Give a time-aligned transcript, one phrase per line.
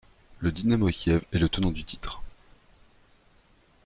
[0.39, 2.23] Le Dynamo Kiev est le tenant du titre.